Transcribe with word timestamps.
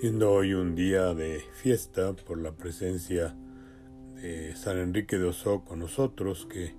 Siendo 0.00 0.30
hoy 0.30 0.52
un 0.52 0.74
día 0.74 1.14
de 1.14 1.40
fiesta 1.54 2.12
por 2.12 2.36
la 2.36 2.52
presencia 2.52 3.34
de 4.16 4.54
San 4.54 4.76
Enrique 4.76 5.16
de 5.16 5.24
Oso 5.24 5.64
con 5.64 5.78
nosotros, 5.78 6.46
que 6.50 6.74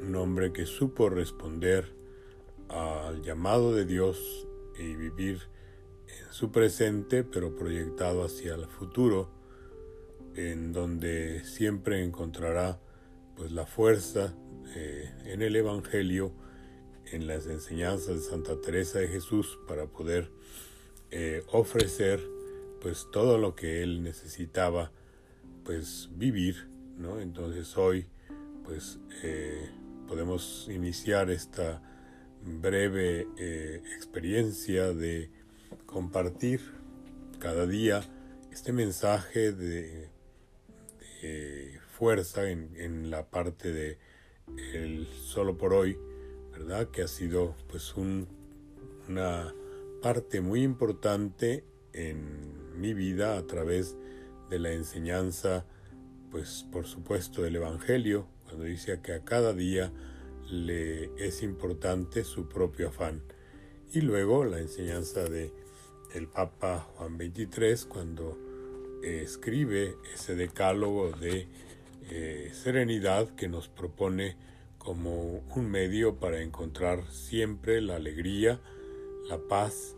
un 0.00 0.16
hombre 0.16 0.52
que 0.52 0.66
supo 0.66 1.08
responder 1.08 1.94
al 2.68 3.22
llamado 3.22 3.72
de 3.72 3.84
Dios 3.84 4.48
y 4.76 4.96
vivir 4.96 5.42
en 6.08 6.32
su 6.32 6.50
presente, 6.50 7.22
pero 7.22 7.54
proyectado 7.54 8.24
hacia 8.24 8.56
el 8.56 8.66
futuro, 8.66 9.30
en 10.34 10.72
donde 10.72 11.44
siempre 11.44 12.02
encontrará 12.02 12.80
pues 13.36 13.52
la 13.52 13.64
fuerza 13.64 14.34
eh, 14.74 15.08
en 15.26 15.40
el 15.40 15.54
Evangelio, 15.54 16.32
en 17.12 17.28
las 17.28 17.46
enseñanzas 17.46 18.16
de 18.16 18.22
Santa 18.22 18.60
Teresa 18.60 18.98
de 18.98 19.06
Jesús 19.06 19.56
para 19.68 19.86
poder 19.86 20.32
eh, 21.16 21.44
ofrecer 21.52 22.33
pues 22.84 23.08
todo 23.10 23.38
lo 23.38 23.54
que 23.54 23.82
él 23.82 24.02
necesitaba 24.02 24.92
pues 25.64 26.10
vivir, 26.12 26.68
¿no? 26.98 27.18
Entonces 27.18 27.78
hoy 27.78 28.04
pues 28.62 28.98
eh, 29.22 29.70
podemos 30.06 30.68
iniciar 30.70 31.30
esta 31.30 31.80
breve 32.42 33.26
eh, 33.38 33.82
experiencia 33.96 34.92
de 34.92 35.30
compartir 35.86 36.60
cada 37.38 37.66
día 37.66 38.02
este 38.52 38.74
mensaje 38.74 39.52
de, 39.52 40.10
fuerza 41.88 42.50
en, 42.50 42.76
en, 42.76 43.10
la 43.10 43.30
parte 43.30 43.72
de 43.72 43.98
el 44.74 45.06
solo 45.06 45.56
por 45.56 45.72
hoy, 45.72 45.96
¿verdad? 46.52 46.90
Que 46.90 47.00
ha 47.00 47.08
sido 47.08 47.56
pues 47.66 47.94
un, 47.94 48.28
una 49.08 49.54
parte 50.02 50.42
muy 50.42 50.62
importante 50.62 51.64
en 51.94 52.63
mi 52.74 52.94
vida 52.94 53.36
a 53.36 53.46
través 53.46 53.96
de 54.50 54.58
la 54.58 54.72
enseñanza, 54.72 55.64
pues 56.30 56.66
por 56.70 56.86
supuesto 56.86 57.42
del 57.42 57.56
Evangelio, 57.56 58.26
cuando 58.44 58.64
dice 58.64 59.00
que 59.02 59.12
a 59.14 59.24
cada 59.24 59.52
día 59.52 59.92
le 60.50 61.10
es 61.16 61.42
importante 61.42 62.24
su 62.24 62.48
propio 62.48 62.88
afán. 62.88 63.22
Y 63.92 64.00
luego 64.00 64.44
la 64.44 64.58
enseñanza 64.58 65.24
de 65.24 65.52
el 66.14 66.28
Papa 66.28 66.86
Juan 66.96 67.16
XXIII 67.16 67.88
cuando 67.88 68.38
escribe 69.02 69.96
ese 70.14 70.34
decálogo 70.34 71.10
de 71.12 71.46
eh, 72.10 72.50
serenidad 72.52 73.34
que 73.34 73.48
nos 73.48 73.68
propone 73.68 74.36
como 74.78 75.42
un 75.54 75.70
medio 75.70 76.16
para 76.16 76.42
encontrar 76.42 77.10
siempre 77.10 77.80
la 77.80 77.96
alegría, 77.96 78.60
la 79.28 79.38
paz 79.38 79.96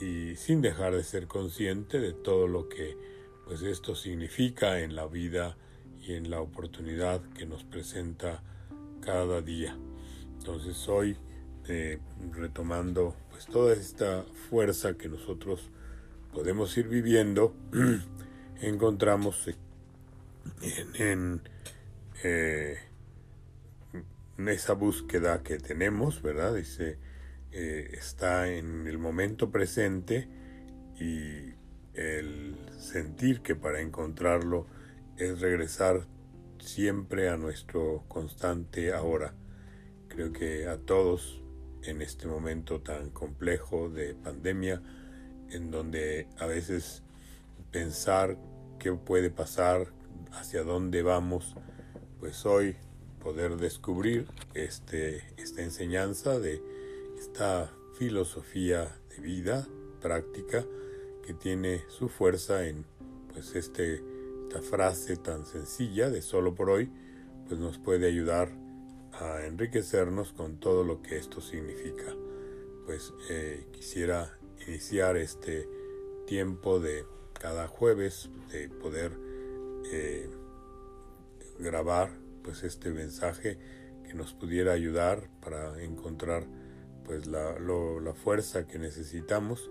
y 0.00 0.34
sin 0.36 0.62
dejar 0.62 0.94
de 0.94 1.04
ser 1.04 1.26
consciente 1.26 2.00
de 2.00 2.12
todo 2.12 2.48
lo 2.48 2.68
que 2.68 2.96
pues 3.44 3.62
esto 3.62 3.94
significa 3.94 4.80
en 4.80 4.94
la 4.94 5.06
vida 5.06 5.56
y 6.00 6.14
en 6.14 6.30
la 6.30 6.40
oportunidad 6.40 7.20
que 7.34 7.46
nos 7.46 7.64
presenta 7.64 8.42
cada 9.02 9.42
día. 9.42 9.76
Entonces 10.38 10.88
hoy 10.88 11.16
eh, 11.68 11.98
retomando 12.32 13.14
pues 13.30 13.46
toda 13.46 13.74
esta 13.74 14.24
fuerza 14.48 14.94
que 14.94 15.08
nosotros 15.08 15.68
podemos 16.32 16.76
ir 16.78 16.88
viviendo, 16.88 17.54
encontramos 18.62 19.50
en, 20.94 21.42
eh, 22.22 22.78
en 24.38 24.48
esa 24.48 24.72
búsqueda 24.72 25.42
que 25.42 25.58
tenemos, 25.58 26.22
¿verdad? 26.22 26.54
Dice 26.54 26.98
eh, 27.52 27.90
está 27.92 28.48
en 28.48 28.86
el 28.86 28.98
momento 28.98 29.50
presente 29.50 30.28
y 30.98 31.54
el 31.94 32.56
sentir 32.78 33.40
que 33.42 33.56
para 33.56 33.80
encontrarlo 33.80 34.66
es 35.16 35.40
regresar 35.40 36.06
siempre 36.58 37.28
a 37.28 37.36
nuestro 37.36 38.04
constante 38.08 38.92
ahora. 38.92 39.34
Creo 40.08 40.32
que 40.32 40.66
a 40.68 40.78
todos 40.78 41.42
en 41.82 42.02
este 42.02 42.26
momento 42.26 42.80
tan 42.80 43.10
complejo 43.10 43.88
de 43.88 44.14
pandemia, 44.14 44.82
en 45.50 45.70
donde 45.70 46.28
a 46.38 46.46
veces 46.46 47.02
pensar 47.70 48.36
qué 48.78 48.92
puede 48.92 49.30
pasar, 49.30 49.88
hacia 50.32 50.62
dónde 50.62 51.02
vamos, 51.02 51.56
pues 52.20 52.46
hoy 52.46 52.76
poder 53.20 53.56
descubrir 53.56 54.28
este, 54.54 55.24
esta 55.36 55.62
enseñanza 55.62 56.38
de 56.38 56.62
esta 57.20 57.70
filosofía 57.98 58.98
de 59.10 59.20
vida 59.20 59.68
práctica 60.00 60.64
que 61.22 61.34
tiene 61.34 61.84
su 61.88 62.08
fuerza 62.08 62.66
en 62.66 62.86
pues 63.30 63.54
este 63.54 64.02
esta 64.48 64.62
frase 64.62 65.16
tan 65.16 65.44
sencilla 65.44 66.08
de 66.08 66.22
solo 66.22 66.54
por 66.54 66.70
hoy 66.70 66.90
pues 67.46 67.60
nos 67.60 67.78
puede 67.78 68.06
ayudar 68.06 68.50
a 69.12 69.44
enriquecernos 69.44 70.32
con 70.32 70.58
todo 70.58 70.82
lo 70.82 71.02
que 71.02 71.18
esto 71.18 71.42
significa. 71.42 72.16
Pues 72.86 73.12
eh, 73.28 73.66
quisiera 73.70 74.38
iniciar 74.66 75.16
este 75.18 75.68
tiempo 76.26 76.80
de 76.80 77.04
cada 77.34 77.68
jueves 77.68 78.30
de 78.50 78.70
poder 78.70 79.12
eh, 79.92 80.30
grabar 81.58 82.10
pues 82.42 82.62
este 82.62 82.90
mensaje 82.90 83.58
que 84.04 84.14
nos 84.14 84.32
pudiera 84.32 84.72
ayudar 84.72 85.28
para 85.40 85.80
encontrar 85.82 86.46
pues 87.10 87.26
la, 87.26 87.58
la 87.58 88.14
fuerza 88.14 88.68
que 88.68 88.78
necesitamos 88.78 89.68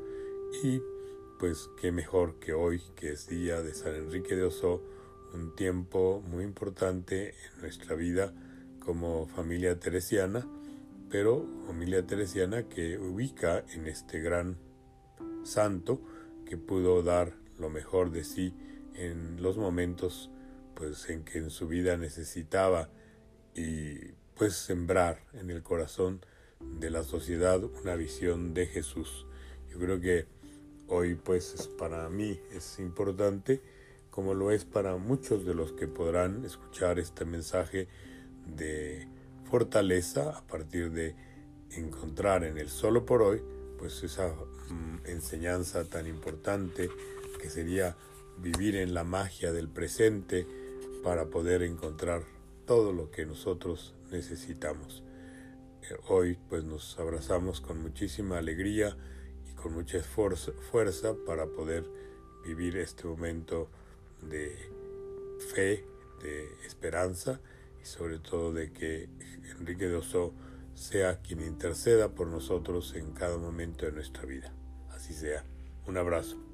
y 0.61 0.81
pues 1.39 1.69
qué 1.79 1.89
mejor 1.89 2.38
que 2.38 2.51
hoy 2.51 2.81
que 2.97 3.13
es 3.13 3.29
día 3.29 3.61
de 3.61 3.73
San 3.73 3.95
Enrique 3.95 4.35
de 4.35 4.44
Oso, 4.44 4.83
un 5.33 5.55
tiempo 5.55 6.22
muy 6.28 6.44
importante 6.44 7.29
en 7.29 7.61
nuestra 7.61 7.95
vida 7.95 8.33
como 8.79 9.25
familia 9.25 9.79
teresiana, 9.79 10.45
pero 11.09 11.47
familia 11.66 12.05
teresiana 12.05 12.67
que 12.67 12.97
ubica 12.97 13.63
en 13.73 13.88
este 13.88 14.19
gran 14.19 14.57
santo 15.45 16.01
que 16.45 16.57
pudo 16.57 17.03
dar 17.03 17.31
lo 17.57 17.69
mejor 17.69 18.11
de 18.11 18.25
sí 18.25 18.53
en 18.95 19.41
los 19.41 19.55
momentos 19.55 20.29
pues 20.75 21.09
en 21.09 21.23
que 21.23 21.38
en 21.38 21.51
su 21.51 21.69
vida 21.69 21.95
necesitaba 21.95 22.89
y 23.55 24.11
pues 24.35 24.55
sembrar 24.55 25.23
en 25.31 25.49
el 25.51 25.63
corazón 25.63 26.19
de 26.80 26.90
la 26.90 27.03
sociedad 27.03 27.62
una 27.64 27.96
visión 27.96 28.53
de 28.53 28.66
Jesús. 28.66 29.25
Yo 29.70 29.80
creo 29.80 30.00
que 30.00 30.25
hoy 30.88 31.16
pues 31.16 31.70
para 31.78 32.09
mí 32.09 32.40
es 32.52 32.80
importante 32.80 33.62
como 34.09 34.34
lo 34.34 34.52
es 34.52 34.66
para 34.66 34.97
muchos 34.97 35.46
de 35.46 35.53
los 35.53 35.74
que 35.74 35.88
podrán 35.88 36.46
escuchar 36.46 36.97
este 36.97 37.25
mensaje 37.25 37.88
de 38.46 39.08
fortaleza 39.50 40.38
a 40.38 40.42
partir 40.47 40.92
de 40.92 41.16
encontrar 41.72 42.44
en 42.44 42.58
el 42.58 42.70
solo 42.70 43.06
por 43.06 43.22
hoy 43.22 43.41
pues 43.78 44.02
esa 44.03 44.30
mm, 44.30 45.06
enseñanza 45.06 45.84
tan 45.86 46.08
importante 46.08 46.90
que 47.41 47.50
sería 47.50 47.96
vivir 48.38 48.76
en 48.76 48.94
la 48.94 49.03
magia 49.03 49.52
del 49.52 49.70
presente 49.70 50.47
para 51.03 51.26
poder 51.26 51.62
encontrar 51.62 52.24
todo 52.66 52.94
lo 52.94 53.12
que 53.12 53.26
nosotros 53.26 53.94
necesitamos 54.12 55.03
hoy 56.07 56.38
pues 56.50 56.63
nos 56.63 56.97
abrazamos 57.00 57.62
con 57.62 57.81
muchísima 57.81 58.38
alegría 58.38 58.95
y 59.50 59.53
con 59.53 59.73
mucha 59.73 60.01
fuerza 60.01 61.16
para 61.25 61.47
poder 61.47 61.85
vivir 62.45 62.78
este 62.78 63.06
momento 63.06 63.69
de 64.22 64.56
fe, 65.53 65.85
de 66.22 66.47
esperanza 66.66 67.40
y 67.81 67.85
sobre 67.85 68.19
todo 68.19 68.53
de 68.53 68.72
que 68.72 69.09
Enrique 69.59 69.87
de 69.87 69.96
Oso 69.96 70.34
sea 70.73 71.22
quien 71.22 71.41
interceda 71.41 72.09
por 72.09 72.28
nosotros 72.28 72.96
en 72.96 73.11
cada 73.11 73.37
momento 73.37 73.85
de 73.85 73.91
nuestra 73.91 74.26
vida. 74.26 74.53
Así 74.90 75.14
sea. 75.14 75.43
Un 75.85 75.97
abrazo. 75.97 76.48